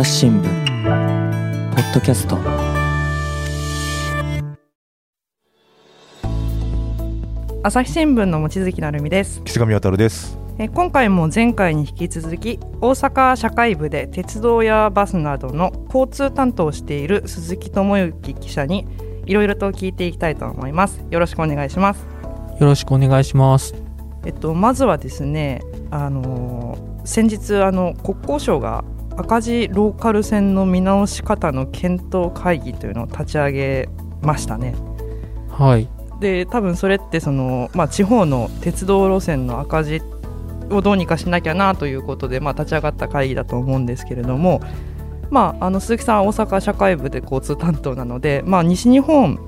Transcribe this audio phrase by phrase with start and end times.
[0.00, 0.44] 朝日新聞
[1.74, 2.38] ポッドキャスト。
[7.62, 9.42] 朝日新聞の望月成美です。
[9.44, 10.38] 岸上渉です。
[10.58, 18.86] え今回も前回に引き続き大阪社会部で鉄道やバスなどの交通担当をしている鈴木智之記者に
[19.26, 21.04] いろいろと聞いていきたいと思います。
[21.10, 22.06] よろしくお願いします。
[22.58, 23.74] よろしくお願いします。
[24.24, 25.60] えっとまずはですね
[25.90, 28.82] あの先日あの国交省が
[29.16, 33.88] 赤字ローカル線の見直し方の検討会議というのを立ち上げ
[34.22, 34.74] ましたね。
[35.50, 35.88] はい。
[36.20, 40.02] で多分それってその、まあ、地方の鉄道路線の赤字
[40.70, 44.60] をどうにかしなきゃなということで、まあ、立ち上がった会議だと思うんですけれども、
[45.30, 49.38] まあ、あの鈴木さんは大阪社会部で交通担当なので、まあ、西日本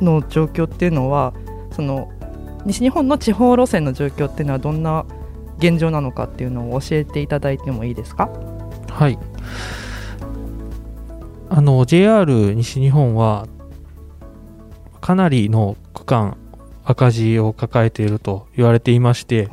[0.00, 1.34] の状況っていうのは
[1.70, 2.10] その
[2.64, 5.06] 西日本の地方路線の状況っていうのはどんな
[5.58, 8.28] 現状なのかっていうのを教えていただいてもいいですか？
[8.98, 9.18] はい。
[11.50, 13.46] あの JR 西日本は
[15.00, 16.36] かなりの区間
[16.82, 19.48] 赤字を抱えていると言われていまして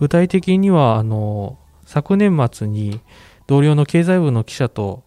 [0.00, 3.00] 具体的にはあの昨年末に
[3.46, 5.02] 同僚の経済部の記者と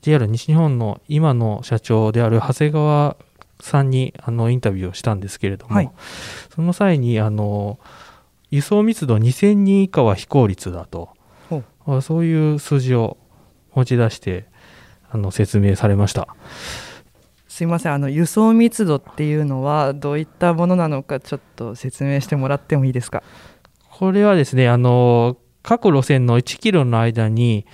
[0.00, 3.16] JR 西日本の今の社長である長谷川
[3.60, 5.90] さんにあのインタビューをしたんですけれども、はい。
[6.54, 7.78] その際にあの
[8.50, 11.10] 輸送密度2000人以下は非効率だと
[12.02, 13.16] そういう数字を
[13.74, 14.46] 持ち出して
[15.10, 16.28] あの説明されました。
[17.48, 17.94] すいません。
[17.94, 23.22] あの輸送密度っていうのはどういったものなのかちょっと説明してもらってもいいですか？
[23.90, 27.66] これはですね、あの、各路線の1キロの間に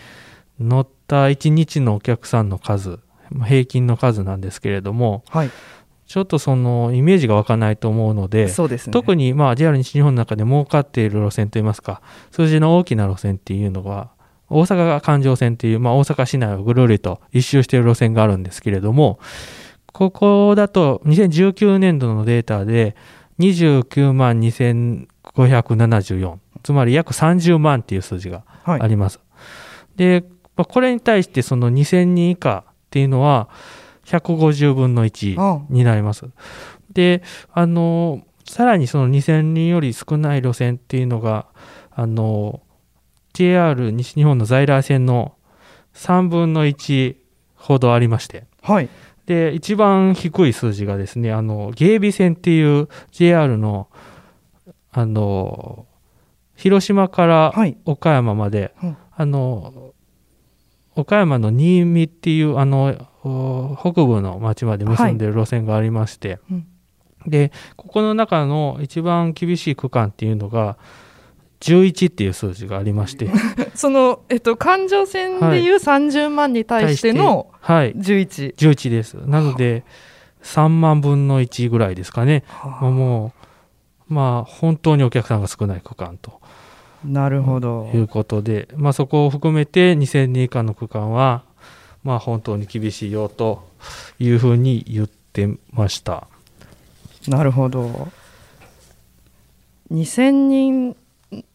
[0.58, 5.50] 乗った1日のお客さんの数、まあ平均の数なんですけれども、はい
[6.06, 14.10] ちょっとそのイメージが湧かないと思うので、そうですね特にまあ JR 西日本の中で儲かっている路線といいますか、数字の大きな路線っていうのは、
[14.50, 19.18] 大阪が環状線っていう、まあ、大阪市内をぐるりと一周している路線があるんですけれども、
[19.92, 22.94] ここだと2019年度のデータで
[23.38, 29.20] 29万2574、つまり約30万っていう数字がはいあります。
[29.96, 30.24] で、
[30.56, 33.48] まあこれに対してその2000人以下っていうのは
[34.04, 36.26] 150分の1あになります。
[36.92, 37.22] で、
[37.52, 41.46] あの、さらにその2000人より少ない路線っていうのが、
[41.90, 42.60] あの、
[43.32, 45.34] JR 西日本の在来線の
[45.94, 47.16] 3分の1
[47.56, 48.88] ほどありまして、はい。
[49.26, 53.88] で、一番低い数字がですね、あの、芸備線っていう JR の、
[54.92, 55.86] あの、
[56.56, 57.76] 広島からはい。
[57.84, 58.96] 岡山まで、うん。
[59.16, 59.93] あの、
[60.96, 62.94] 岡山の新見っていう、あの、
[63.24, 66.66] お北部の町まで結んでる路線がありまして、うん
[67.26, 70.76] で、ここの中の一番厳しい区間っていうのが、
[71.60, 73.30] 11っていう数字がありまして、
[73.74, 79.14] その、えっと、環状線でいう30万に対してのはい、11、11です。
[79.14, 79.84] なので、
[80.42, 82.44] 3万分の1ぐらいですかね。
[82.62, 82.90] まあ。
[82.90, 83.32] も
[84.10, 86.40] う、まあ、本当にお客さんが少ない区間と
[87.04, 91.44] なるほどいうことで、まあ、そこを含めて2000人以下の区間は、
[92.02, 93.68] まあ、本当に厳しいよと
[94.18, 96.26] いうふうに言ってました。
[97.28, 98.08] なるほど
[99.90, 100.96] 2000人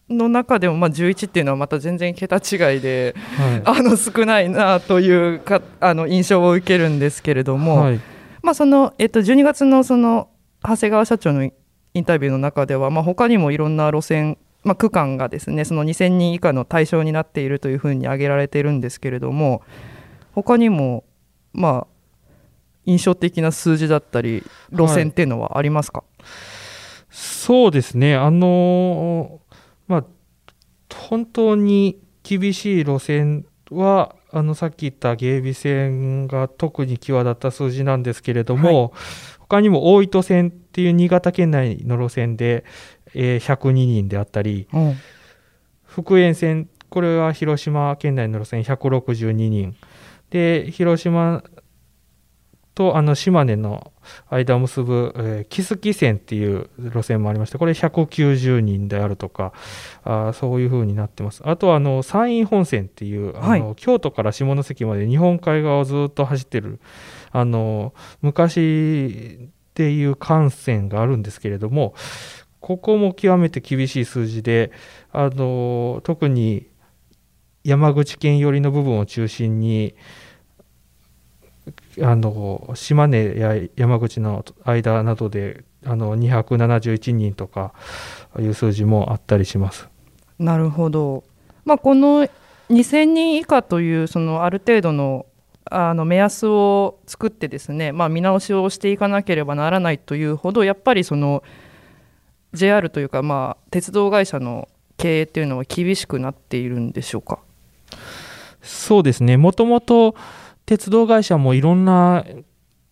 [0.08, 7.58] の中でも、まあ、11っていうのはまた全然桁違いではあの少ないなというかあの印象を受けるんですけれどい。
[7.58, 8.00] も、はい。
[8.42, 10.28] まあ、その、えっと、12月のその
[10.62, 11.52] 長谷川社長のイ
[12.00, 19.62] ンタビューの中では、まあ、他にもいろんな路線、まあ、区間がですねその2000人以下の対象になっているというふうに挙げられているんですけれども
[20.32, 21.04] 他にも
[21.52, 21.86] まあ
[22.84, 26.04] 印象的な数字だったり路線っていうのはありますか、
[27.10, 28.16] そうですね。
[28.16, 29.54] あのー
[29.88, 30.04] まあ、
[30.94, 38.92] 本当に厳しい路線は、あの、さっき言った芸備線が特に際立った数字なんですけれども、
[39.40, 42.64] 他にも大糸線っていう新潟県内の路線で、
[43.14, 44.94] えー102人であったり、うん
[45.84, 49.74] 福塩線、これは広島県内の路線162人。
[50.30, 51.42] で、広島
[52.76, 53.92] とあの島根の
[54.30, 59.52] 間を結ぶ、えー木月線っていう路線もありまして、これ190人であるとか、
[60.04, 61.42] あーそういう風になってます。
[61.44, 66.78] あとはあの山陰本線っていう、あのは京都から下関まで日本海側をずっと走ってる、
[67.32, 67.92] あの
[68.22, 71.94] 昔っていう幹線があるんですけれども、
[72.60, 74.70] ここも極めて厳しい数字で、
[75.12, 76.66] あの特に
[77.64, 79.94] 山口県寄りの部分を中心に、
[82.02, 87.72] あの島根や山口の間などであの271人とか
[88.38, 89.88] いう数字もあったりします。
[90.38, 91.24] なるほど、
[91.64, 92.26] まあ、この
[92.70, 95.26] 2000人以下というそのある程度の
[95.72, 101.44] あの目安を作ってですね、まあ、見直しをしていかなければならないというほどやっぱりその
[102.52, 107.38] JR というか、まあ、鉄道会社の経営っていうのは厳しくなっているんでしょうか？
[108.62, 109.36] そうですね。
[109.36, 110.14] もともと
[110.66, 112.24] 鉄道会社もいろんな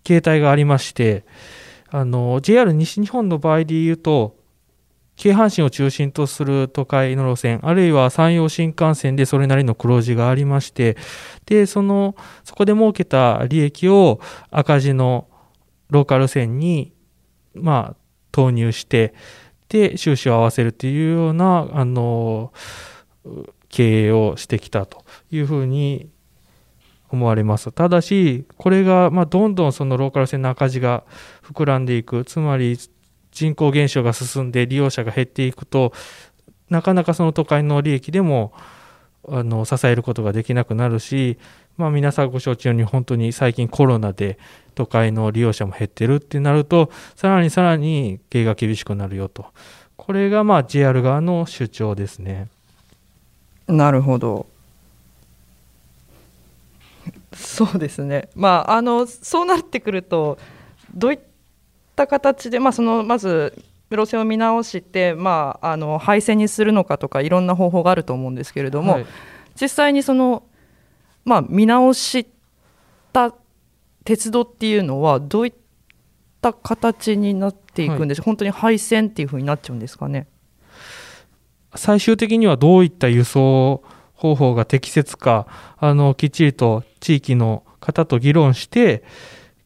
[0.04, 1.24] 形態がありまして
[2.40, 4.36] JR 西日本の場合でいうと
[5.16, 10.96] 京阪神を中心とする都会の路線あるいは山陽新幹線でそれなりの黒字がありまして
[11.44, 14.20] でそのそこで儲けた利益を
[14.50, 15.28] 赤字の
[15.90, 16.92] ローカル線に
[17.54, 17.96] まあ
[18.32, 19.12] 投入して
[19.68, 22.52] で収支を合わせるというようなあの
[23.68, 26.08] 経営をしてきたというふうに
[27.10, 27.72] 思われます。
[27.72, 31.04] ただしこれがまあどんどんそのローカル線の赤字が
[31.42, 32.24] 膨らんでいく。
[32.24, 32.78] つまり
[33.30, 35.92] 人口減少が進んで利用者が減っていくと
[36.70, 38.52] なかなかその都会の利益でも
[39.28, 41.38] あの支えることができなくなるし、
[41.78, 44.38] まあ、皆さんご承知のように本当に最近コロナで
[44.74, 49.46] 都会の利用者も減ってるってなるとさらにさらに経営が厳しくなるよと。
[49.96, 52.48] これがまあ JR 側の主張ですね。
[53.68, 54.46] なるほど。
[57.32, 58.28] そうですね。
[58.34, 60.38] まああのそうなってくると
[60.94, 61.20] どういっ
[61.94, 69.06] た形で、まあ、そのまず路線を見直して、まあ、あの廃線にするのかとかいろんな方法があると思うんですけれども、はい、
[69.60, 70.42] 実際にその、
[71.28, 72.26] まあ、見直し
[73.12, 73.34] た
[74.04, 75.52] 鉄道っていうのはどういっ
[76.40, 80.26] た形になっていくんでしょう、はい、本当に廃線っていうふうになっちゃうんですかね？
[81.74, 83.82] 最終的にはどういった輸送
[84.14, 85.46] 方法が適切か
[85.76, 89.04] あのきっちりと地域の方と議論して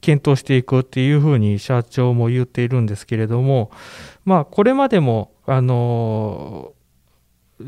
[0.00, 3.70] 検討していくっていうふうに社長も言っているんですけれども、
[4.24, 6.72] まあ、これまでもあの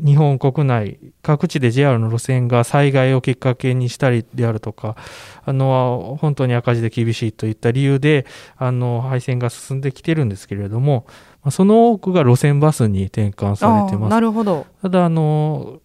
[0.03, 4.95] 日本国内各地で JR の路線が災害をきっかけにしたりであるとか
[5.43, 8.25] あの本当に赤字で厳しいといった理由で
[8.57, 11.05] あの廃線が進んできてるんですけれども
[11.51, 14.11] その多くが路線バスに転換されてます。
[14.11, 15.81] なるほどただあの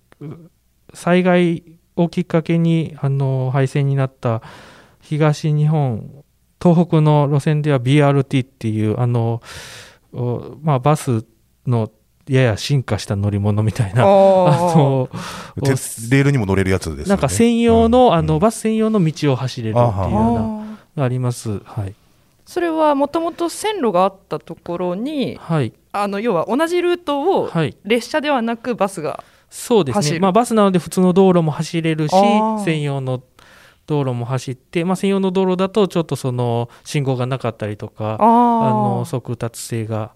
[0.95, 1.65] 災害
[1.97, 4.43] をきっかけにあの廃線になった
[5.01, 6.25] 東日本
[6.63, 9.41] 東北の路線では BRT っていうあの、
[10.63, 11.25] まあ、バス
[11.67, 11.91] の
[12.28, 14.02] やや進化した乗り物みたいな。
[14.02, 21.61] あのレールにも乗れるやつです、ね、なんか専用のうん、あのバス専用の道を走れるっていうようながあります。
[21.64, 21.94] はい、
[22.44, 27.50] それはもともと線路があったところに、はい、あの要は同じルートを
[27.84, 32.14] 列車ではなくバスがそうですね、まあ、バスなので普通の道路も走れるし
[32.64, 33.22] 専用の
[33.87, 40.12] 道路も走って、まあ、専用の道路だとちょっとその信号がなかったりとかあの速達性が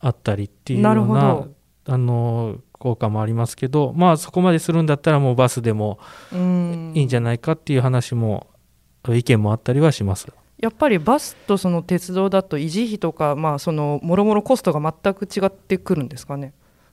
[0.00, 1.46] あったりっていうような
[1.86, 5.98] あの効果もありますけど、まあ、そこまでするんだったらもうバスでも
[6.32, 8.46] いいんじゃないかっていう話も
[9.08, 10.26] 意見もあったりはします。
[10.58, 16.52] やっぱりバスとその鉄道だと維持費とか、まあ、そのもろもろコストが全く違ってくるんですかね。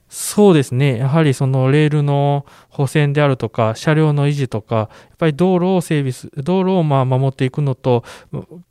[0.09, 0.97] そうですね。
[0.97, 4.83] やはりそのレールの補線であるとか、車両の維持とか、や
[5.13, 8.03] っぱり道路を整備す、道路をまあ守っていくのと、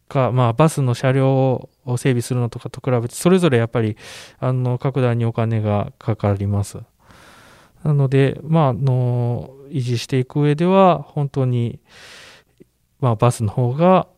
[0.08, 3.96] か、まあバスの車両を整備するのとかと比べて、それぞれやっぱり、
[4.38, 6.78] あの、格段にお金がかかります。
[7.84, 11.80] なので、まあ、の、維持していく上では、本当に、
[13.00, 14.08] まあバスの方が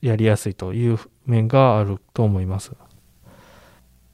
[0.00, 2.72] やりやすいという面があると思います。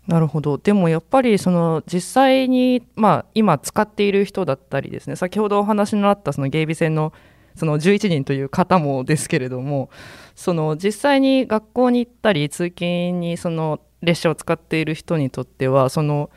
[0.07, 0.59] なるほど。
[0.59, 7.13] でもやっぱりその実際に、まあ、今使っている人だったりですね先ほどお話のあったその芸備線の
[7.55, 9.91] その11人という方もですけれども
[10.35, 16.31] その実際に学校に行ったり通勤にその列車を使っている人にとってはその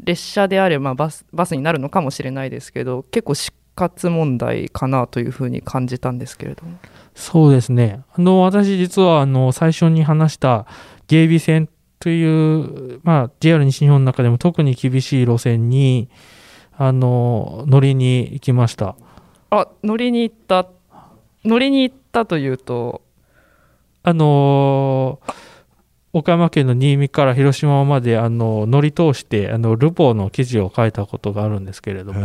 [0.00, 6.78] 列車であればバスバスになるのかもしれないですけど結構死活問題かなというふうに感じたんですけれども。
[7.14, 8.02] そうですね。
[8.14, 10.66] あの私実はあの最初に話した
[11.08, 16.08] 芸備線という、まあ、JR 西日本の中でも特に厳しい路線に、
[16.76, 18.96] あの、乗りに行きました。
[19.50, 20.68] あ、乗りに行った。
[21.44, 23.02] 乗りに行ったというと？
[24.08, 25.18] あの
[26.12, 32.20] 岡山県の新見から広島まであの乗り通してあのルポーの記事を書いたことがあるんですけれども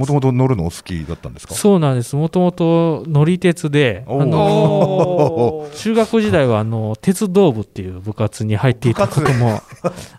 [0.00, 1.54] もともと乗るのお好きだったんですか？
[1.54, 2.16] そうなんです。
[2.16, 9.60] もともと乗り鉄であの 中学時代はあの鉄道部っていう部活に入っていたことも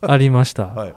[0.02, 0.94] ありました、はい、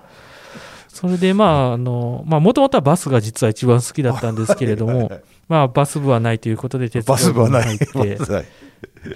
[0.89, 5.11] それでまああのもともとはバスが実は一番好きだったんですけれども
[5.49, 8.19] まあバス部はないということで鉄道部に入って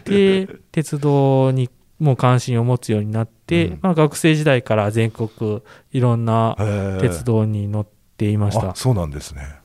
[0.05, 6.57] で鉄道にも関心を持つようになって、うん、まあ、学生時代から全国いろんな
[7.01, 8.75] 鉄道に乗っていました。
[8.75, 9.58] そうなんですね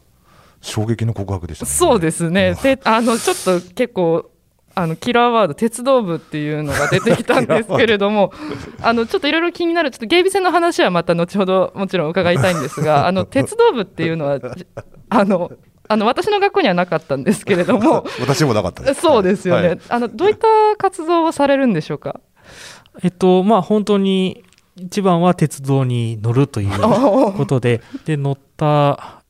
[0.64, 2.56] 衝撃の告白でした、ね、そうですね。
[2.56, 4.32] で、あのちょっと結構
[4.76, 8.34] あのキラーワード鉄道部っていうのが出てきたんですけれども
[8.82, 14.40] あのちょっといろいろ気になるちょっと芸備線の話はまた後ほどもちろん伺いたいんですがあの鉄道部っていうのは
[15.10, 15.52] あの
[15.88, 18.06] あの私の学校にはなかったんですけれども。
[18.20, 19.02] 私もなかったです。
[19.04, 22.22] そうですよね、はい、あのどういった活動をされるんでしょうか？
[23.04, 24.44] えっとまあ本当に
[24.76, 29.23] 一番は鉄道に乗るということでで乗った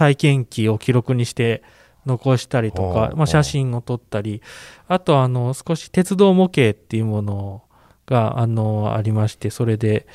[0.00, 1.62] 体験記を記録にして
[2.06, 4.40] 残したりとか、まあ、写真を撮ったり
[4.88, 7.64] あとあの少し鉄道模型っていうもの
[8.06, 10.06] があのありましてそれで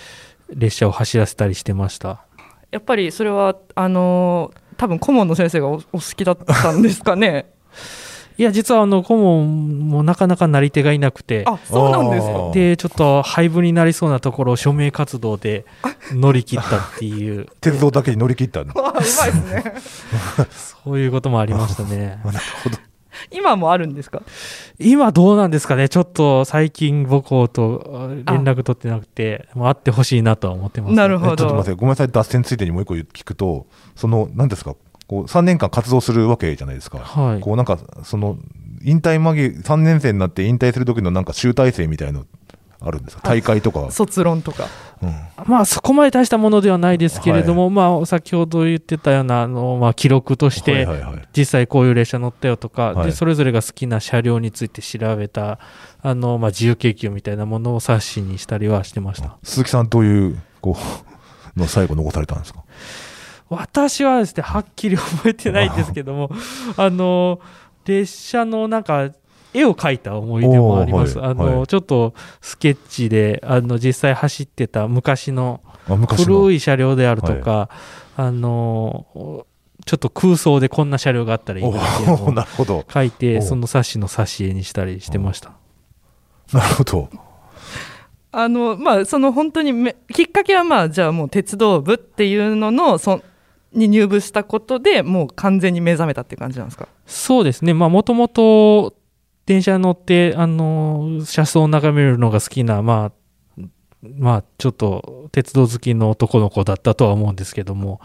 [0.50, 2.25] 列車を走らせたりしてました。
[2.72, 7.46] やっぱりそれはあの多分顧問の先生がお好きだったんですかね
[8.38, 11.44] いや実はあの顧問もなかなかなり手がいなくて。
[11.48, 12.51] あそうなんですか。
[12.54, 15.65] でちょっと廃部になりそうなところを署名活動で
[16.12, 17.48] 乗り切ったっていう。
[17.62, 19.74] 鉄道だけに乗り切った うまいですね。
[20.84, 22.20] そういうこともありましたね。
[22.25, 22.77] なるほど。
[23.32, 24.22] 今もあるんですか？
[24.77, 25.88] 今どうなんですかね？
[25.88, 31.36] ちょっと最近母校と連絡取ってなくてもう会ってほしいなとは思ってます、なるほど。
[31.38, 32.10] ちょっと待ってごめんなさい。
[32.10, 34.75] 脱線ついでにもう一個聞くとその何ですか？
[35.08, 38.38] こう3年間活動するわけじゃないですか、はい、こうなんかその
[38.84, 42.26] 引退間際3年生になって引退する時のなんか集大成みたいの
[42.82, 43.24] あるんですか？
[43.24, 43.90] 大会とか。
[43.90, 44.68] 卒論とか、
[45.02, 45.16] うん、
[45.48, 50.88] まあそこまで大したものではないですけれども、はい、まあ先ほど言ってたようなあの、まあ、記録として、
[51.36, 55.58] 実際こういう列車乗ったよとか、はい、でそれぞれが好きな車両について調べた
[56.02, 59.38] あの、まあ、自由研究みたいなものを冊子にしたりはしてました。
[59.42, 60.78] 鈴木さんどういうこ
[61.56, 62.64] うの最後残されたんですか？
[63.50, 66.32] 私はですねはっきり覚えてないんですけども
[66.78, 67.40] あの
[67.86, 69.12] 列車のなんか
[69.54, 71.18] 絵を描いた思い出もあります。
[71.18, 77.70] はい、あの、はい、ちょっとスケッチであの実際走ってた昔の古い車両であるとか、は
[78.18, 79.06] い、あの
[79.86, 82.44] ちょっと空想でこんな車両があったらいいなっていうの
[82.80, 85.52] を書いてその冊子の挿絵にしたりしてました。
[86.52, 87.10] なるほど。
[88.32, 93.22] あのまあその本当にめきっかけはまあじゃあもう鉄道部っていうののそ
[93.75, 96.88] に入部したことでもう完全に目覚めたっていう感じなんですか？
[97.05, 97.74] そうですね。
[97.74, 98.96] まあもともと
[99.46, 103.12] 電車に乗ってあの車窓を眺めるのが好きなま
[103.60, 103.62] あ
[104.17, 108.01] まあちょっと鉄道好きの男の子だったとは思うんですけども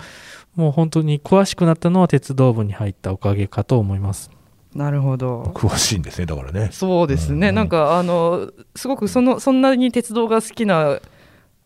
[0.55, 4.31] もう本当に詳しくなったのは鉄道部に入ったおかげかと思います。
[4.75, 5.51] なるほど。
[5.55, 6.69] 詳しいんですねだからね。
[6.73, 11.01] そうですね、うん、なんかあのすごくそのそんなに鉄道が好きな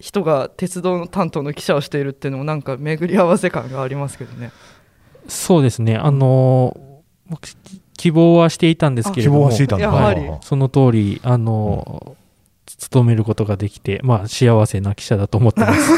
[0.01, 4.51] 人が鉄道の担当の記者をしているっていうのもなんか巡り合わせ感がありますけどね。
[5.29, 5.97] そうですね。
[5.97, 6.77] あの
[7.97, 10.23] 希望はしていたんですけれどもやはり。
[10.43, 12.17] その通りあの、うん、
[12.67, 15.91] 務めることができてまあ幸せな記者だと思ってます。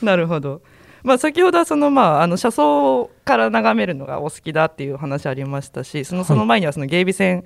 [0.04, 0.62] なるほど。
[1.02, 7.44] まあ、先ほどはその、まあ、あの車窓から眺めるのがお好きだっていう話ありましたしそのその前にはその芸備線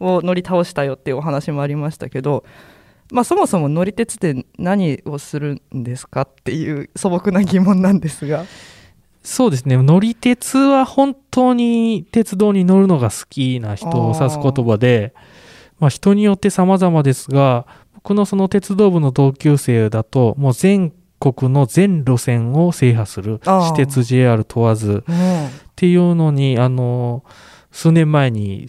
[0.00, 2.44] を乗り倒したよっていうお話もありましたけど、
[3.14, 8.44] まあ、そもそも乗り鉄って何をするんですかっていう素朴な疑問なんですが。
[9.22, 9.76] そうですね。
[9.78, 15.14] 乗り鉄は本当に鉄道に乗るのが好きな人を指す言葉で
[15.84, 25.12] まあ、人によって様々ですが僕のその鉄道部の同級生だともう全国の全路線を制覇する私鉄 JR 問わずっ
[25.74, 27.24] ていうのにあの
[27.70, 28.66] 数年前に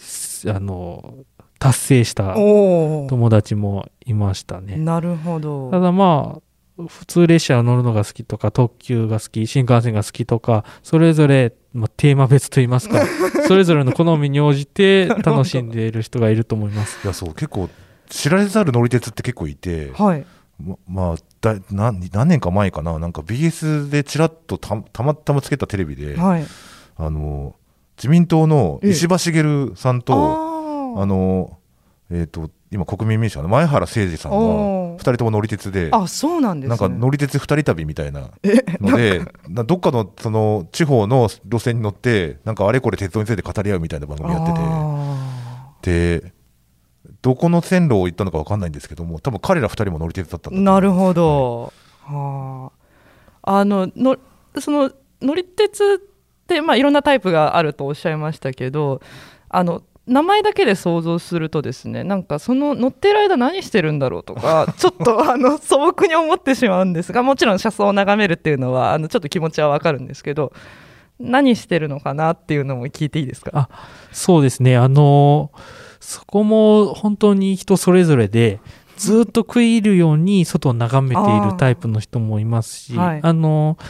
[0.48, 1.16] あの
[1.60, 4.78] 達成した友達もいましたね。
[4.78, 5.72] なるほど。
[5.72, 6.42] ただまあ、
[6.88, 13.06] 普通列車を乗るのが好きとか、特急が好き、新幹線が好きとか、それぞれ、まあ、テーマ別といいますか、
[13.48, 17.00] それぞれの好みに応じて楽しんでいる人がいると思います。
[17.04, 17.70] いや、そう、結構、
[18.10, 20.26] 知られざる乗り鉄って結構いて、はい。
[20.60, 26.46] ままあだ何何年か前かな、なんか BS でちらっとたたまたまつけたテレビで、はい、
[26.96, 27.56] あの
[27.98, 30.55] 自民党の石破茂さんと、
[30.96, 31.60] あの
[32.12, 38.30] えーと、今、国民民主の前原誠司さんが2人とも乗り鉄で、あそうなんです、ね、なんか乗り鉄2人旅みたいな
[38.80, 46.34] ので、 どっかのその地方の路線に乗って、なんかあれこれ鉄道について語り合うみたいな番組やってて、で、
[47.24, 51.74] どこの線路を行ったのか分かんないんですけども、多分彼ら2人も乗り鉄だったんだなるほど、
[52.04, 52.72] はい、は
[53.42, 54.18] あ、あのの
[54.60, 54.92] その
[55.24, 59.02] 乗り鉄って、まあ、いろんなタイプがあるとおっしゃいましたけど、
[59.50, 70.54] あの名前だけで想像するとですねなんかその乗ってる間何してるんだろうとか ちょっとあの素朴に思ってしまうんですがもちろん車窓を眺めるっていうのはあのちょっと気持ちはわかるんですけど
[71.20, 73.52] 何してるのかなっていうのも聞いていいですか？
[73.54, 73.70] あ
[74.12, 74.76] そうですね。
[74.78, 75.52] あの
[76.00, 78.60] そこも本当に人それぞれで
[78.98, 83.84] ずっと食い入るように外を眺めているタイプの人もいますしあ、はい、あのう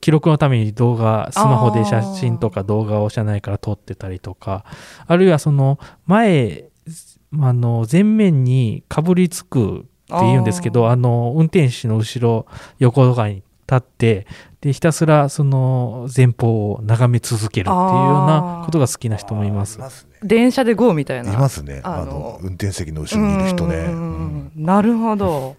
[0.00, 4.64] 記録のために動画スマホで写真とか動画を車内から撮ってたりとか
[5.06, 6.70] あるいはその前
[7.40, 12.46] あの前面にかぶりつくっていうんですけどあの運転手の後ろ
[12.78, 13.44] 横とかに立
[13.76, 14.26] って
[14.60, 19.76] でひたすらその前方を眺め続けるっていうようなことが好きな人もいます。
[19.76, 20.18] いますね。
[20.22, 21.32] 電車で GO みたいな。
[21.32, 21.80] いますね。
[21.84, 23.88] あのあの運転席の後ろにいる人ね。
[24.56, 25.56] なるほど。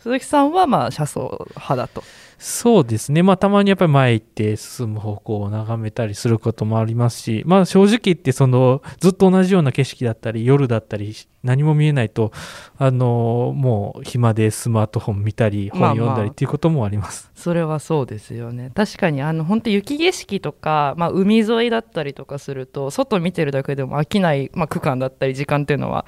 [0.00, 2.02] 鈴木さんはまあ車窓派だと
[2.44, 12.32] そうですね、まあ、たまにやっぱり前行って進む方向を眺めたりすることもありますし、まあ、正直言ってそのずっと同じような景色だったり夜だったり何も見えないと
[12.78, 17.30] あのもう暇でスマートフォン見たりまあまあ本読んだりっていうこともあります。
[17.36, 18.72] それはそうですよね。
[18.74, 26.06] 確かにあの本当雪景色とか、まあ、海沿いだったりとかすると外見てるだけでも飽きない、まあ、区間だったり時間っていうのは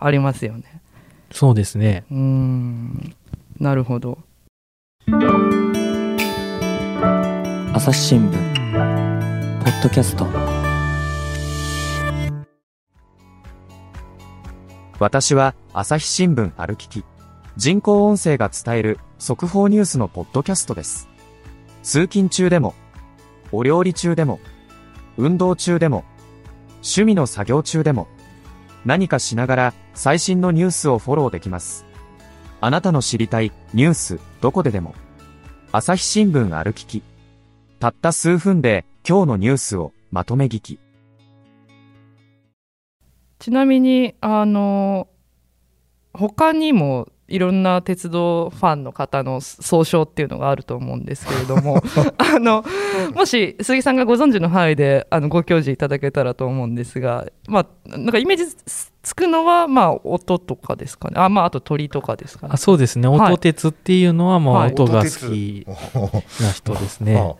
[0.00, 0.82] ありますよね。
[1.30, 2.04] そうですね。
[2.10, 3.14] うーん。
[3.60, 4.18] なるほど
[7.76, 8.32] 朝日新聞
[9.62, 10.26] ポッドキャスト
[14.98, 17.04] 私は朝日新聞歩きき。
[17.58, 21.06] 人工音声が伝える速報ニュースのポッドキャストです。
[21.82, 22.74] 通勤中でも、
[23.52, 24.40] お料理中でも、
[25.18, 26.06] 運動中でも、
[26.76, 28.08] 趣味の作業中でも、
[28.86, 31.84] 何かしながら最新のニュースをフォローできます。
[32.62, 34.94] あなたの知りたいニュースどこででも。
[35.72, 37.02] 朝日新聞歩きき。
[37.78, 40.78] たった数分で今日のニュースをまとめ聞き。
[43.38, 45.08] ちなみにあの
[46.14, 51.82] 他にもいろんな鉄道ファンの方の総称っていうのがあると思うんですけれども
[52.18, 52.64] あの
[53.14, 58.46] もし鈴木さんがご存知の範囲であのご教示いただけたらと思うんですが、まあ、なんかイメージ
[59.02, 61.14] つくのは、まあ、音とかですかね。
[61.16, 62.52] あ,、まあ、あと鳥とかですかね。
[62.54, 63.08] あそうですね。
[63.08, 63.32] はい。
[63.32, 65.66] 音鉄っていうのは音が好き
[66.42, 67.36] な人ですね、は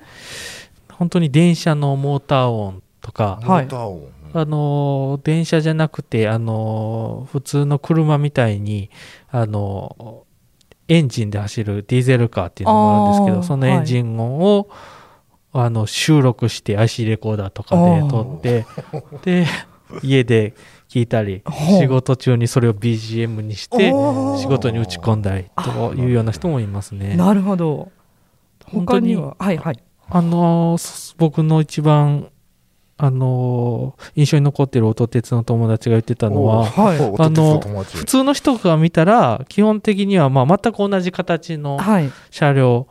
[0.93, 4.17] 本当に電車のモーター音とかあはいモーター音。
[4.35, 8.91] あのー電車じゃなくて、あのー普通の車みたいに、
[9.37, 10.27] あのー
[10.89, 14.71] エンジンで走るディーゼルカーっていうのもあるんですけど、そのエンジン音を、
[15.53, 18.67] あの収録して IC レコーダーとかで撮って、
[19.25, 19.47] で、
[20.05, 20.55] 家で
[20.89, 21.43] 聞いたり、
[21.81, 23.91] 仕事中にそれを BGM にして、
[24.39, 27.17] 仕事に打ち込んだりというような人もいますね。
[27.17, 27.91] なるほど。
[28.67, 29.83] 他にははいはい。
[30.09, 32.29] あのー僕の一番、
[32.99, 37.01] あのー印象に残ってる音鉄の友達が言ってたのは、はい。
[37.01, 42.11] お音鉄の普通の人が見たら基本的にはまあ全く同じ形のはい。
[42.31, 42.89] 車両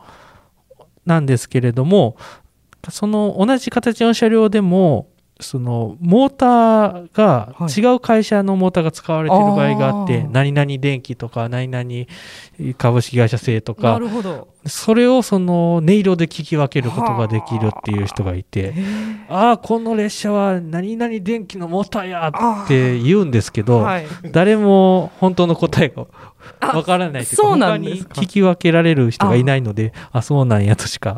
[1.04, 2.16] なんですけれども
[2.90, 7.80] その同じ形の車両でもそのモーターがはい。
[7.80, 10.30] 違う会社のモーターが使われている場合があって、あー。
[10.30, 14.00] 何々電機とか何々株式会社製となか
[14.64, 18.72] それをその音色で聞き分けることができるっていう人がいて
[19.28, 19.52] あ。
[19.52, 22.28] あこの列車は何々電機のモーターや
[22.64, 24.06] って言うんですけど、はい。
[24.32, 26.06] 誰も本当の答えが
[26.60, 31.16] わからないというかそうな他に聞き分けられる人がいないのであそうなんやとしか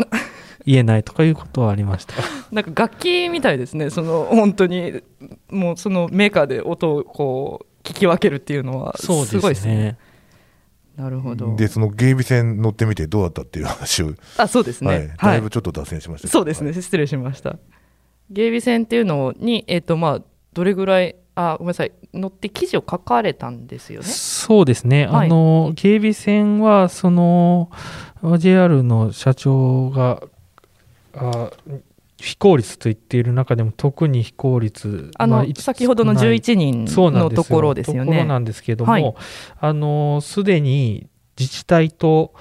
[0.69, 2.15] 言えないとかいうことはありました。
[2.53, 3.89] なんか楽器みたいですね。
[3.89, 5.03] その本当に
[5.49, 9.99] もうそのメーカーで音をこう聞き分けるっていうのはすそうごいですねですね。
[10.97, 11.57] なるほど。
[11.57, 14.99] でその芸備線乗ってみてどうだったっていう話を、あそうですはい。
[14.99, 15.33] ねはい。
[15.33, 16.39] だいぶちょっと脱線しましたけど。
[16.39, 17.57] そうですね、失礼しました。
[18.31, 21.93] 芸備線っていうのにえっ、とまあどれぐらいあごめんなさい。
[22.13, 24.07] 乗って記事を書かれたんですよね。
[24.07, 25.27] そうですね、はい。
[25.29, 27.71] あの警備線はその
[28.39, 30.23] JR の社長が
[31.21, 31.51] あ
[32.21, 37.39] 非効率と言っている中でも特に非効率あの、まあ先ほどの少ない11人そうなんですよ。
[37.39, 38.11] のところですよね。
[38.11, 39.15] ところなんですけども、はい。
[39.61, 41.07] あのすでに
[41.39, 42.35] 自治体と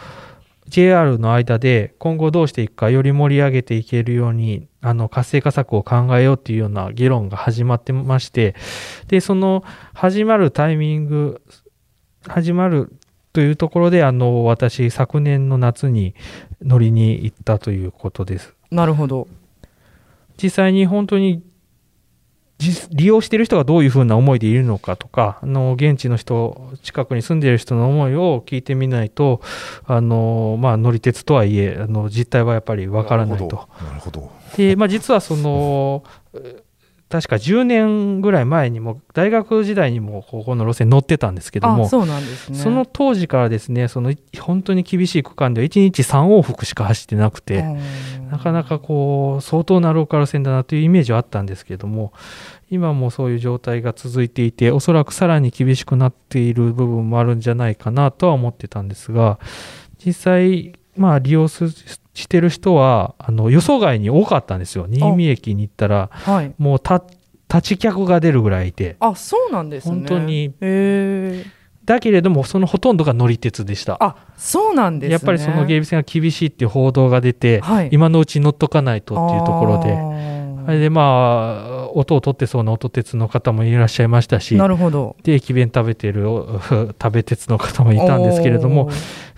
[0.67, 8.55] JR の間で今後どうしていくかより盛り上げていけるようにあの活性化策を考えようっていうような議論が始まってまして
[9.07, 9.63] でその
[9.93, 11.41] 始まるタイミング
[12.27, 12.91] 始まる
[13.31, 16.15] というところであの私昨年の夏に
[16.61, 19.27] 乗りに行ったということですなるほど。
[20.41, 21.43] 実際に本当に
[22.59, 29.41] 実利用している人がどういうふうな思いでいるのかとかあの現地の人近くに住んでいる人の思いを聞いてみないと
[29.85, 33.69] あの、まあ、乗り鉄とはいえあの実態はやっぱりわからないと。
[33.81, 34.31] なるほど。
[34.55, 36.03] で、まあ、実はその
[36.33, 36.63] え
[37.09, 47.63] 確か10年ぐらい前にも大学時代にもここの路線乗ってたんですけどもあそうなんですねその当時からですねその本当に厳しい区間では1日3往復しか走ってなくて。
[48.27, 52.11] なかなかこう相当なローカル線だなというイメージはあったんですけれども
[52.69, 59.39] 今もそういう状態が続いていておそらくさらに厳しくなっている部分もあるんじゃないかなとは思ってたんですが
[60.05, 61.69] 実際まあ、利用す
[62.13, 64.87] してる人はあの予想外に多かったんですよ。
[64.89, 66.53] 新見駅に行ったらはい。
[66.57, 67.03] もうた
[67.49, 69.95] 立ち客が出るぐらいいてあそうなんですね。
[69.95, 70.53] 本当に。
[71.85, 73.97] だけれどもそのほとんどが乗り鉄でした。
[74.03, 75.13] あそうなんですね。
[75.13, 77.89] やっぱりその芸備線が厳しいっていう報道が出て、はい。
[77.91, 79.89] 今のうちに乗っとかないとっていうところで。
[79.89, 80.17] で
[80.67, 85.15] あれでまあ音を取ってそうな音鉄の方もいらっしゃいましたしなるほど。
[85.23, 86.59] で駅弁食べてるお
[87.01, 88.89] 食べ鉄の方もいたんですけれども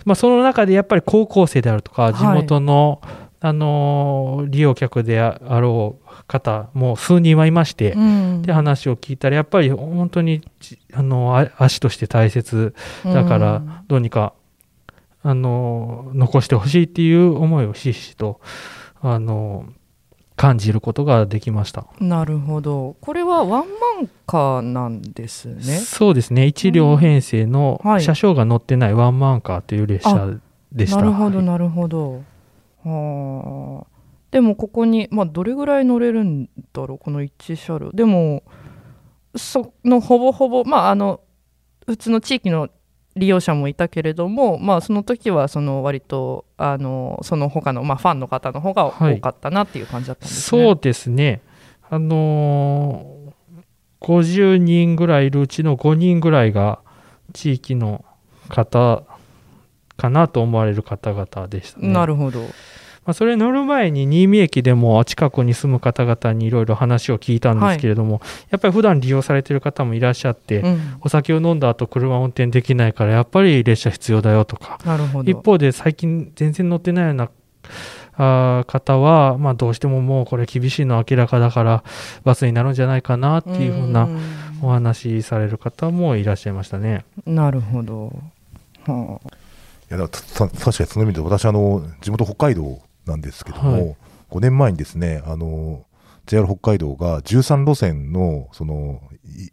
[0.04, 2.14] まあ、その中でやっぱり高校生であるとかはい。
[2.14, 3.00] 地元の、
[3.40, 8.42] あのー利用客であろう方も数人はいまして、うん。
[8.42, 13.72] で話を聞いたらやっぱり本当にじあのあ足として大切だからうん。
[13.88, 14.34] どうにか、
[15.22, 18.40] あのー残してほしいっていう思いをひしひしと、
[19.02, 19.79] あのー
[20.40, 21.84] 感じることができました。
[22.00, 22.96] なるほど。
[23.02, 25.60] これはワンマンカーなんですね。
[25.60, 26.44] そうですね。
[26.44, 28.02] 1両編成のはい。
[28.02, 30.38] 車掌が乗ってないワンマンカーという列車
[30.72, 30.96] でした。
[30.96, 31.46] なるほどはい。
[31.46, 32.22] なるほど。
[32.84, 33.86] はあ。
[34.30, 37.92] でもここにまあどれぐらい乗れるんだろうこの1車両。
[37.92, 38.42] でも
[39.36, 41.20] そのほぼほぼまああの
[41.86, 42.70] 普通の地域の
[43.16, 51.40] 利用者もいたけれどもまあその時はその割とあのその他のまあファンの方の方がはい多かったなっていう感じだったんですね、そうですね。
[51.88, 53.20] あのー
[54.00, 56.80] 50人ぐらいいるうちの5人ぐらいが
[57.32, 58.04] 地域の
[58.48, 59.04] 方
[59.96, 61.88] かなと思われる方々でしたね。
[61.88, 62.40] なるほど
[63.06, 70.96] まあ、それ乗る前に新見駅でも近くに住む方々にいろいろ話を聞いたんですけれども、やっぱり普段利用されてる方もいらっしゃって、うん。
[71.00, 74.78] お酒を飲んだ後車を運転できないからやっぱり列車必要だよとか。
[74.84, 75.30] なるほど。
[75.30, 77.30] 一方で最近全然乗ってないような
[78.16, 81.84] あー方は、まあ、どうしてももうこれ厳しいのは明らかだから
[82.22, 84.08] バスになるんじゃないかなっていうふうな
[84.62, 87.04] お話しされる方もいらっしゃいましたね。
[87.26, 88.12] うんなるほど。
[88.86, 89.20] は
[89.90, 90.44] いや確か
[90.84, 92.80] にその意味で私あの地元北海道
[93.10, 93.96] なんですけども、はい
[94.30, 95.84] 5年前にですねあの
[96.26, 99.02] JR 北海道が13路線のその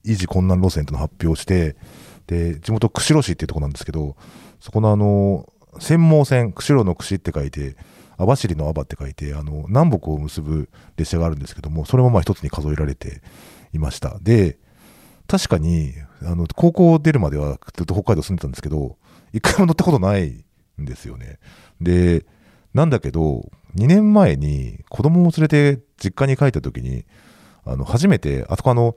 [0.06, 1.76] 維持困難路線とのを発表して
[2.28, 4.16] で地元釧路市っていうところなんですけど
[4.60, 7.76] そこのあの専門線釧路の釧って書いて
[8.18, 13.22] 網走の網って書いてあの南北を結ぶ列車があるんですけどもそれもまあ一つに数えられて
[13.74, 14.58] いましたで
[15.28, 15.94] 確かに
[16.24, 18.98] あの高校出るまではずっと北海道住んでたんですけど
[19.34, 20.46] 一回も乗ったことない
[20.82, 21.40] んですよね。
[21.82, 22.26] で、
[22.78, 27.06] なんだけど、2年前に子供を連れて実家に帰った時に、
[27.66, 28.96] あの、初めて、あそこあの、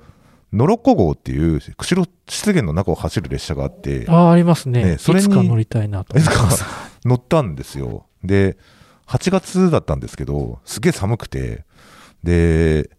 [0.53, 4.85] ノロッコ号っていう釧路湿原の中を走る列車があって、ああ、ありますね。
[4.85, 6.47] ねそれにいつか乗りたいなといつか。
[7.07, 8.05] 乗ったんですよ。
[8.23, 8.59] で、
[9.07, 11.65] 8月だったんですけど、すげえ寒くて、
[12.23, 12.91] で、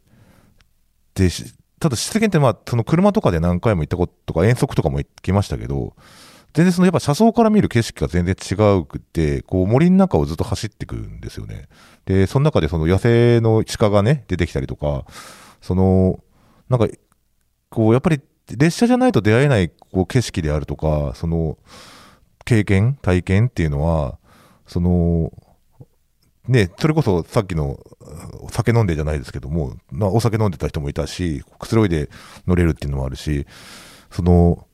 [1.14, 5.94] で、しただ湿原ってまあ、その車とかで何回も行ったこととか遠足とかも行きましたけど、
[6.54, 11.68] 全然そのやっぱ車窓から見る景色が全然違うくて、こう森の中をずっと走っていくんですよね。
[12.06, 15.06] で、その中でその野生の鹿がね、出てきたりとか、
[15.62, 16.20] その、
[16.70, 16.88] なんか、
[17.70, 18.22] こうやっぱり
[18.58, 21.58] 列車じゃないと出会えないこう景色であるとか、その、
[22.44, 24.18] 経験、体験っていうのは、
[24.68, 25.32] その、
[26.48, 27.80] ね、それこそさっきの
[28.50, 32.10] 酒飲んでじゃないですけども、まあ、お酒飲んでた人もいたし、くつろいで
[32.48, 33.46] 乗れるっていうのもあるし、
[34.10, 34.68] その、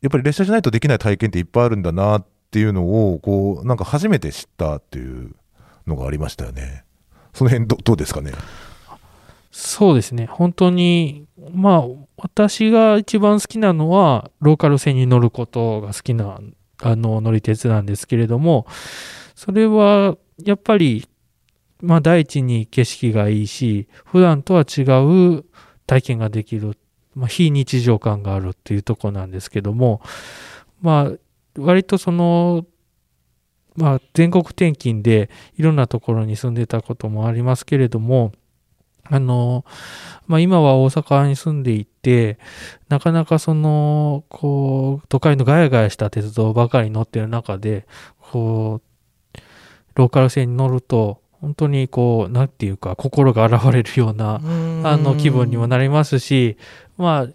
[0.00, 5.34] やっぱり列車じゃないとできない体験っていっぱいあるんだなっていうのを、こう、なんか初めて知ったっていう
[5.86, 6.84] のがありましたよね。
[7.32, 8.32] その辺どどうですかね？
[9.52, 10.26] そうですね。
[10.26, 11.84] 本当に、まあ、
[12.16, 16.40] 私が一番好きなのは、ローカル線に乗ることが好きな、
[16.82, 18.66] あの、乗り鉄なんですけれども、
[19.34, 21.08] それは、やっぱり、
[21.82, 25.44] まあ、第一に景色がいいし、普段とは違う
[25.86, 26.76] 体験ができる、
[27.20, 30.00] まあ、非日常感があるっていうところなんですけども、
[30.80, 31.12] まあ、
[31.58, 32.64] 割とその、
[33.76, 35.28] まあ、全国転勤で
[35.58, 38.32] いろんなところに住んでたこともありますけれども、
[39.04, 39.66] あの、
[40.26, 42.38] まあ、今は大阪に住んでいて、
[42.88, 47.86] なかなかその、こう、都会のガヤガヤした鉄道ばかり乗ってる中で、
[48.30, 49.38] こう、
[49.94, 54.40] ローカル線に乗ると、本当にこう、なんていうか、心が洗われるような、
[54.84, 56.58] あの気分にもなりますし、
[57.00, 57.28] まあ、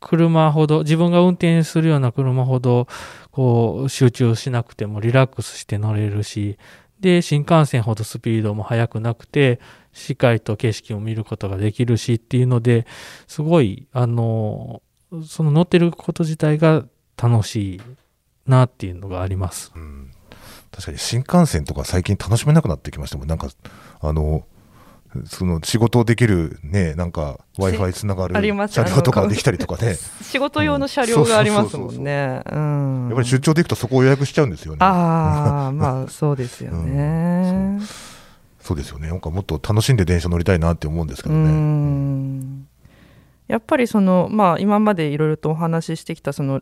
[0.00, 2.86] 車ほど、自分が運転するような車ほど、
[3.30, 6.58] こう、集中しなくてもリラックスして乗れるし、
[7.00, 9.60] で、新幹線ほどスピードも速くなくて、
[9.92, 12.86] しっかりと景色を見ることができるしっていうので、
[13.26, 14.82] すごい、あの、
[15.26, 16.84] その乗ってること自体が
[17.16, 17.80] 楽しい
[18.46, 19.72] なっていうのがあります。
[19.74, 20.10] うん
[20.70, 23.26] 確かに新幹線とか最近楽しめなくなってきましたもん。
[23.28, 23.48] なんか、
[24.00, 24.44] あの、
[25.26, 29.96] その仕事できるね、なんか Wi-Fi つながる車両とかできたりとかね。
[30.22, 32.42] 仕事用の車両がありますもんね。
[32.50, 34.78] うんやっぱり出張で行くとそこを予約しちゃうんですよね。
[34.80, 37.80] ああ、まあそうですよね。
[38.60, 39.08] そうですよね。
[39.08, 41.50] なんかもっと楽しんで電車乗りたいなって思うんですけどうね。
[41.50, 42.68] ん
[43.48, 46.60] やっぱりそのまあ今までいろいろとお話ししてきたその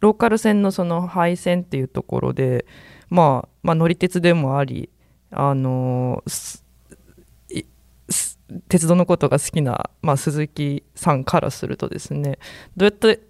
[0.00, 2.66] ローカル線のその廃線っていうところで、
[3.08, 4.90] まあ、まあ乗り鉄でもあり
[5.30, 6.24] あの
[8.68, 12.38] 鉄道のことが好きな、まあ、鈴木さんからするとですね
[12.76, 13.22] どうやって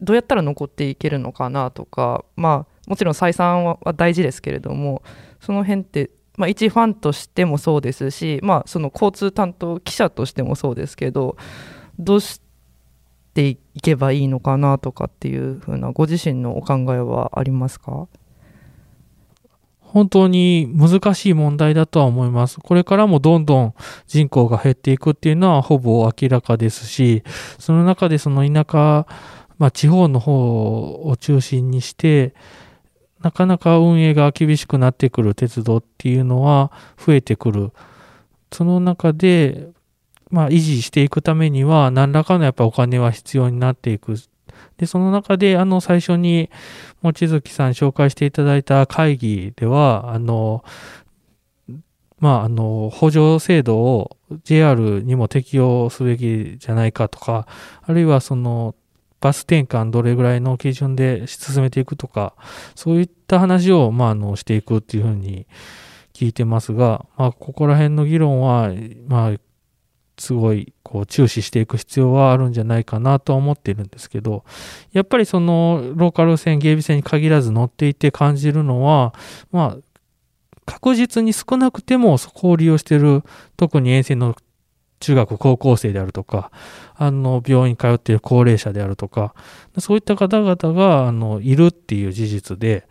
[0.00, 5.02] どうやったら残っていけるのかなとか、まあ、もちろん採算は大事ですけれども
[5.40, 11.36] その辺って、まあ、一ファンとしてもそうですし、まあ、その交通担当記者としてもそうですけど
[11.98, 12.40] どうし
[13.34, 18.08] ていけばいいのかなとかっていうふうなご自身のお考えはありますか？
[19.92, 22.60] 本当に難しい問題だとは思います。
[22.60, 23.74] これからもどんどん
[24.06, 27.22] 人口が減っていくっていうのはほぼ明らかですし、
[27.58, 29.06] その中でその田舎、
[29.58, 32.34] まあ地方の方を中心にして、
[33.22, 37.72] なかなか運営が厳しくなってくる鉄道っていうのは増えてくる。
[38.52, 39.68] その中で、
[40.30, 44.16] まあ維持していくためには何らかのやっぱお金は必要になっていく。
[44.76, 46.50] で、その中であの最初に
[47.02, 50.64] 望月さん紹介していただいた会議では、あの、
[52.20, 57.46] まあ、あの、補助制度を JR にも適用すべきじゃないかとか、
[57.82, 58.74] あるいはその、
[59.20, 62.34] バス転換どれぐらいの基準で進めていくとか、
[62.74, 65.46] そういった話を、まあ、あの、していくっていうふうに
[66.12, 68.72] 聞いてますが、まあ、ここら辺の議論は、
[69.06, 69.32] まあ、
[70.18, 74.44] すごい、こう、注視していく必要はあるんじゃないかなとは思っているんですけど、
[74.92, 79.14] やっぱりその、ローカル線、芸備線に限らず乗っていて感じるのは、
[79.52, 79.98] まあ、
[80.66, 83.22] 確実に少なくてもそこを利用している、
[83.56, 84.36] 特に沿線の
[85.00, 86.50] 中学、高校生であるとか、
[86.94, 89.34] あの、病院通っている高齢者であるとか、
[89.78, 92.86] そういった方々が、あの、いるっていう事実で、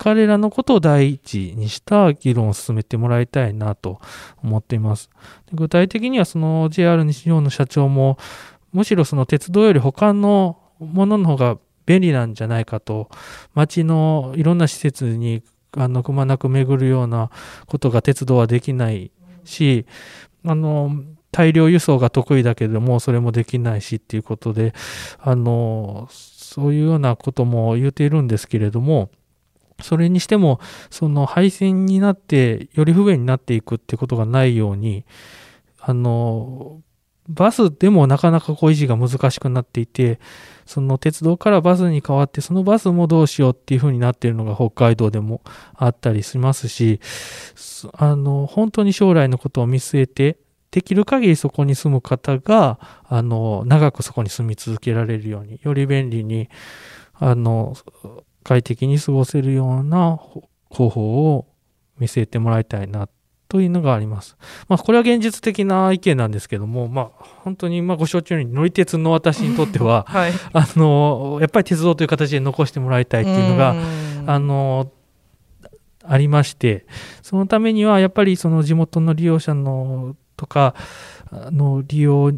[0.00, 4.00] 彼らのことを第一にした議論を進めてもらいたいなと
[4.42, 5.10] 思っています。
[5.52, 8.16] 具体的にはその JR 西日本の社長も、
[8.72, 13.10] むしろその鉄道より他のものの方が便利なんじゃないかと、
[13.52, 15.42] 街のいろんな施設に
[15.76, 17.30] あのくまなく巡るような
[17.66, 19.10] ことが鉄道はできない
[19.44, 19.84] し、
[20.46, 20.92] あの、
[21.30, 24.72] 大量輸送が得意だけれども、それもできないしっていうことで、
[25.18, 29.10] あの、そういうようなことも言っているんですけれども、
[29.82, 35.04] それにしても、その廃線になって、より不便になっていくってことがないように、
[35.80, 36.80] あの、
[37.28, 40.18] バスでもなかなかこう維持が難しくなっていて、
[40.66, 45.40] その鉄道からバスに変わって、そのバスもどうしようっていう風になっているのが北海道でも
[45.74, 47.00] あったりしますし、
[47.92, 50.38] あの、本当に将来のことを見据えて、
[50.70, 56.48] できる限りそこに住む方が、あの、長くそこに住み続けられるように、より便利に、
[57.14, 57.74] あの、
[58.42, 60.18] 快適に過ごせるような
[60.70, 61.46] 方法を
[61.98, 63.08] 見据えてもらいたいな
[63.50, 64.36] というのがあります。
[64.68, 73.74] まあ、これは現実的な意見なんですけども、まあ、本当に、まあ、ご承知のように乗り鉄の私にとっては、 はい、あの、やっぱり鉄道という形で残してもらいたいっていうのが、
[74.26, 74.92] あの、
[76.04, 76.86] ありまして、
[77.22, 80.76] そのためには、やっぱりその地元の利用者のとか、
[81.32, 82.32] あの、利用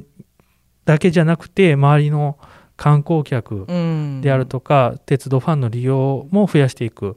[0.86, 2.38] だけじゃなくて、周りの
[2.82, 3.64] 観光客
[4.22, 7.16] であるとか、鉄道ファンの利用も増やしていく。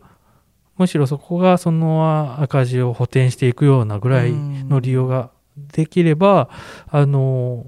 [0.77, 6.51] むしろそこがその赤字を補填していくようなぐらいの利用ができれば、
[6.87, 7.65] あの、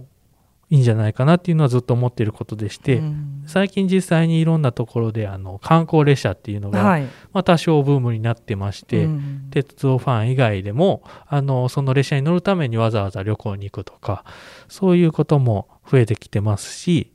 [0.70, 3.02] いいんじゃないかなっていうのはずっと思っていることでして、
[3.48, 9.48] 最近実際にいろんなところであの観光列車っていうのが、はい、まあ、多少ブームになってまして、うん。
[9.50, 14.24] 鉄道ファン以外でもあのその列車に乗るためにわざわざ旅行に行くとか
[14.68, 17.14] そういうことも増えてきてますし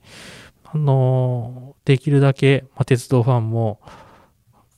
[0.75, 3.81] あのできるだけ、まあ、鉄道ファンも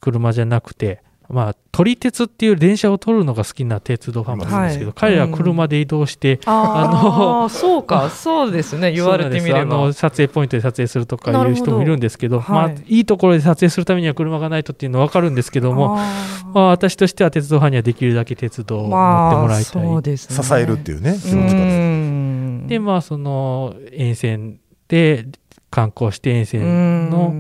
[0.01, 4.95] 車じゃなくてまあ、撮り鉄っていう電車を撮るのが好きな鉄道ファンもいるんですけど、はい。
[4.97, 8.93] 彼らは車で移動して、ああのそうかそうですね。
[8.95, 9.61] 言われてみれば。
[9.61, 12.59] あの撮影ポイントで撮影するとかいう人もいるんですけどなるほど。
[12.59, 12.85] まあはい。
[12.87, 16.05] いいところで撮影するためには車がないとっていうのは分かるんですけども、あ
[16.53, 19.83] まあ、私としては鉄道ファンにはできるだけ鉄道をー乗ってもらいたい。
[19.83, 20.45] そうですね。
[20.45, 22.67] 支えるっていうね、気持ちうがん。
[22.67, 25.27] でまあその沿線で
[25.75, 27.35] 観光して沿線の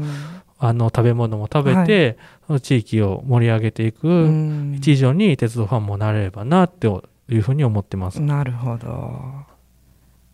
[0.59, 2.18] あの食べ物も食べて、
[2.62, 4.75] 地域を盛り上げていくうん。
[4.75, 8.20] 一助に鉄道ファンもなれればなっていうふうに思ってます。
[8.20, 9.44] なるほど。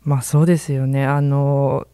[0.03, 1.05] まあそうですよね。
[1.05, 1.87] あの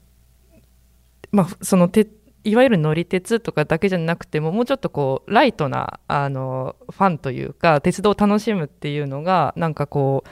[1.33, 2.07] まあそのて
[2.45, 10.29] いわゆる乗り鉄とかだけじゃなくてももうちょっとこうライトなあのファンというか鉄道を楽しむっていうのがなんかこう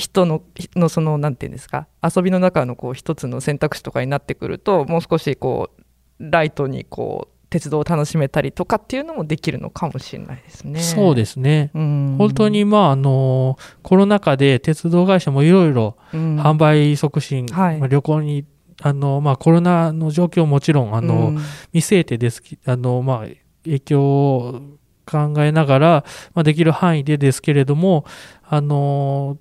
[0.00, 0.42] 人の
[0.74, 5.82] のそのなんていうんですか遊びの中のこう一つの選択肢とかになってくるともう少しこう
[6.18, 10.80] ライトにこう鉄道を楽しめたりとかっていうのもできるのかもしれないですね。
[10.80, 11.72] そうですね。
[11.74, 18.44] うん本当に、まあ、あの、コロナ禍で鉄道会社もいろいろうん販売促進、はいまあ旅行に、
[18.82, 21.38] あの、まあ、コロナの状況ももちろん、あの、うん
[21.72, 23.26] 見据えてですき、あの、まあ、
[23.64, 24.60] 影響を
[25.04, 28.04] 考えながら、まあ、できる範囲でですけれども、
[28.44, 29.38] あの、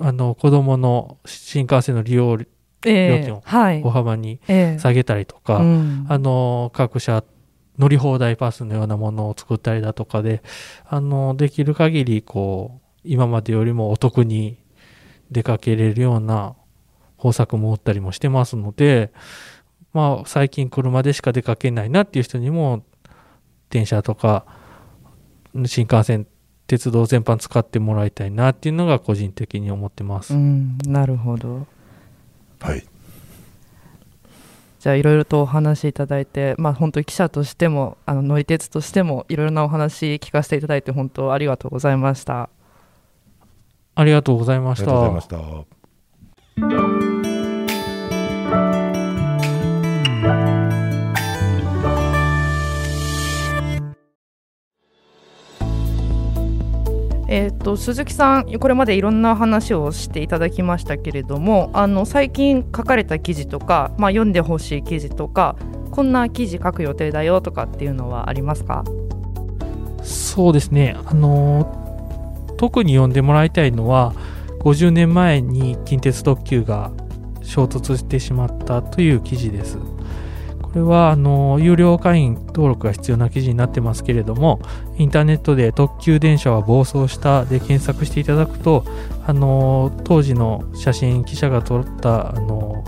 [0.00, 2.38] あの、子供の新幹線の利用
[2.86, 3.82] ええ料金をはい。
[3.82, 4.78] 大幅にええ。
[4.78, 6.06] 下げたりとか、うん。
[6.08, 7.22] あの各社
[7.78, 10.42] 乗り放題パスのようなものを作ったりだとかで
[10.86, 14.58] あのできる限りこう今までよりもお得に
[15.30, 16.54] 出かけれるような
[17.16, 19.12] 方策も打ったりもしてますので
[19.94, 22.84] まあ最近車でしか出かけないなっていう人にも
[23.70, 24.44] 電車とか
[25.64, 26.26] 新幹線
[26.70, 30.34] 鉄道全般使ってもらいたいなっていうのが個人的に思ってます。
[30.34, 31.66] うんなるほど
[32.60, 32.86] はい
[34.78, 42.48] じゃあいろいろとお話しいただいて、まあ、本当に記者としてもあの乗り鉄としてもいろいろなお話聞かせていただいて本当ありがとうございました。
[43.96, 45.56] ありがとうございましたありがとうご
[46.62, 46.90] ざいま。
[46.92, 47.09] した
[57.32, 65.54] えー、と鈴木さん、これまでいろんな話をしていただきましたけれどもあの最近書かれた記事とか、まあ、読んでほしい記事とか
[65.92, 68.82] こんな記事書く予定だよとかっていうのはありますか？
[70.02, 74.12] そうですね、あの特に読んでもらいたいのは、
[74.60, 76.90] 50年前に近鉄特急が
[77.42, 79.78] 衝突してしまったという記事です。
[80.72, 84.60] これはあの有料会員登録が必要な記事になってますけれども、
[84.98, 88.84] インターネットで特急電車は暴走したで検索していただくと、
[89.26, 92.84] あの当時の写真、記者が撮ったあの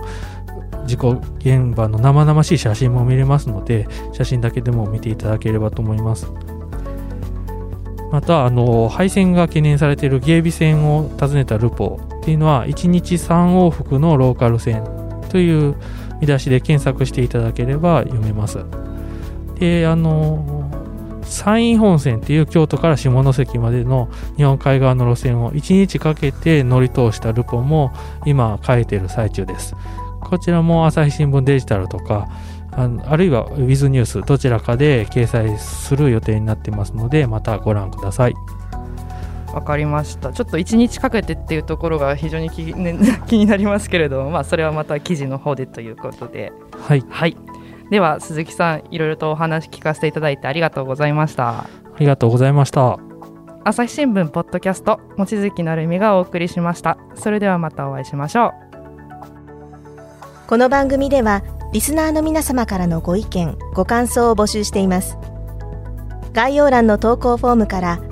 [0.87, 6.33] 事故現場の生々しい写真も見れますので、写真だけでも見ていただければと思います。
[8.13, 14.85] またあの廃線が懸念されている芸備線を訪ねたルポっていうのは1日3往復のローカル線
[15.31, 15.75] という
[16.23, 18.65] 見出しで検索していただければ読めます。
[19.59, 20.71] であの
[21.25, 27.93] 山陰本線っていう京都から下関までの日本海側の路線を1日かけて乗り通したルポも
[28.27, 29.75] 今書いてる最中です。
[30.21, 32.29] こちらも朝日新聞デジタルとか
[32.71, 38.35] ああるいは Wiz ニュースどちらかで掲載する予定になってますのでまたご覧ください。
[39.53, 40.33] わかりました。
[40.33, 46.53] ちょっと1日かけてっていうところが非常に気,、ね、 気になりますけれども、まあ、それはまた記事の方でということで。
[46.87, 47.05] はい。
[47.09, 47.37] はい。
[47.91, 51.49] では鈴木さんいろいろとお話聞かせていただいてありがとうございました。
[51.51, 51.67] あ
[51.99, 52.99] りがとうございました。
[53.65, 56.97] 朝日新聞ポッドキャスト望月成美がお送りしました。
[57.15, 58.53] それではまたお会いしましょう。
[60.49, 65.19] この番組ではリスナーの皆様からのご意見ご感想を募集しています。
[66.33, 68.01] 概要欄の投稿フォームから